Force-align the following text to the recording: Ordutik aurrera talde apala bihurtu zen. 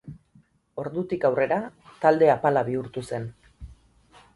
Ordutik 0.83 1.29
aurrera 1.29 1.59
talde 2.07 2.33
apala 2.39 2.67
bihurtu 2.73 3.09
zen. 3.13 3.31